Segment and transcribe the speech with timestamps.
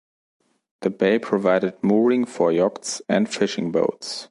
[0.79, 4.19] The bay provided mooring for yachts and fishing boats.